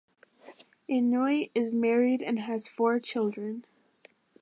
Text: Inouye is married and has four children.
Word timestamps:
Inouye 0.89 1.51
is 1.53 1.75
married 1.75 2.23
and 2.23 2.39
has 2.39 2.67
four 2.67 2.99
children. 2.99 3.65